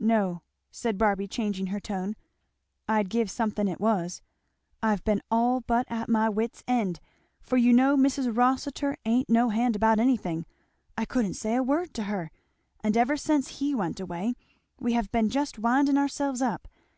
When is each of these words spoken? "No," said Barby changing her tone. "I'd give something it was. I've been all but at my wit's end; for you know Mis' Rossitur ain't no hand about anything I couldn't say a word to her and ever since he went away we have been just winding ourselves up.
"No," 0.00 0.40
said 0.70 0.96
Barby 0.96 1.28
changing 1.28 1.66
her 1.66 1.78
tone. 1.78 2.16
"I'd 2.88 3.10
give 3.10 3.30
something 3.30 3.68
it 3.68 3.82
was. 3.82 4.22
I've 4.82 5.04
been 5.04 5.20
all 5.30 5.60
but 5.60 5.84
at 5.90 6.08
my 6.08 6.30
wit's 6.30 6.64
end; 6.66 7.00
for 7.42 7.58
you 7.58 7.74
know 7.74 7.94
Mis' 7.94 8.18
Rossitur 8.26 8.96
ain't 9.04 9.28
no 9.28 9.50
hand 9.50 9.76
about 9.76 10.00
anything 10.00 10.46
I 10.96 11.04
couldn't 11.04 11.34
say 11.34 11.54
a 11.54 11.62
word 11.62 11.92
to 11.96 12.04
her 12.04 12.30
and 12.82 12.96
ever 12.96 13.18
since 13.18 13.58
he 13.58 13.74
went 13.74 14.00
away 14.00 14.32
we 14.80 14.94
have 14.94 15.12
been 15.12 15.28
just 15.28 15.58
winding 15.58 15.98
ourselves 15.98 16.40
up. 16.40 16.66